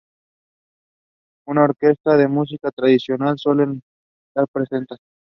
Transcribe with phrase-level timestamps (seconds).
[1.45, 3.81] Una orquesta de música tradicional suele
[4.31, 4.95] estar presenta.